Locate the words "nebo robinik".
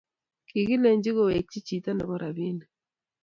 1.93-2.61